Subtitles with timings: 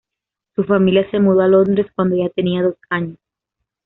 [0.55, 3.19] Su familia se mudó a Londres cuando ella tenía dos años.